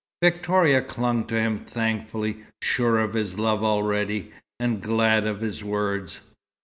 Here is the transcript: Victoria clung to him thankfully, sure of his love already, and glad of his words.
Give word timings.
Victoria 0.23 0.81
clung 0.81 1.25
to 1.27 1.35
him 1.35 1.59
thankfully, 1.63 2.37
sure 2.63 2.97
of 2.97 3.13
his 3.13 3.37
love 3.37 3.63
already, 3.63 4.31
and 4.59 4.81
glad 4.81 5.27
of 5.27 5.41
his 5.41 5.63
words. 5.63 6.21